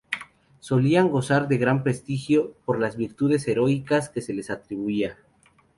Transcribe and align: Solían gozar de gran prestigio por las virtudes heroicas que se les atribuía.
Solían 0.61 1.11
gozar 1.11 1.47
de 1.47 1.59
gran 1.59 1.83
prestigio 1.83 2.55
por 2.65 2.79
las 2.79 2.97
virtudes 2.97 3.47
heroicas 3.47 4.09
que 4.09 4.21
se 4.21 4.33
les 4.33 4.49
atribuía. 4.49 5.19